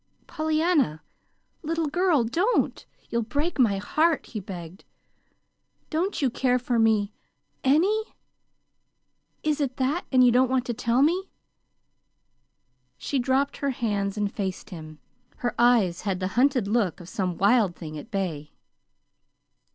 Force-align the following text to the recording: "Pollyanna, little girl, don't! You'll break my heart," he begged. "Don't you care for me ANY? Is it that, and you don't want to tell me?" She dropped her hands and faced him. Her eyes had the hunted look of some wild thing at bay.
"Pollyanna, 0.25 1.03
little 1.61 1.85
girl, 1.85 2.23
don't! 2.23 2.87
You'll 3.11 3.21
break 3.21 3.59
my 3.59 3.77
heart," 3.77 4.25
he 4.25 4.39
begged. 4.39 4.83
"Don't 5.91 6.23
you 6.23 6.31
care 6.31 6.57
for 6.57 6.79
me 6.79 7.13
ANY? 7.63 8.15
Is 9.43 9.61
it 9.61 9.77
that, 9.77 10.07
and 10.11 10.23
you 10.25 10.31
don't 10.31 10.49
want 10.49 10.65
to 10.65 10.73
tell 10.73 11.03
me?" 11.03 11.29
She 12.97 13.19
dropped 13.19 13.57
her 13.57 13.69
hands 13.69 14.17
and 14.17 14.33
faced 14.33 14.71
him. 14.71 14.97
Her 15.35 15.53
eyes 15.59 16.01
had 16.01 16.19
the 16.19 16.29
hunted 16.29 16.67
look 16.67 16.99
of 16.99 17.07
some 17.07 17.37
wild 17.37 17.75
thing 17.75 17.95
at 17.99 18.09
bay. 18.09 18.53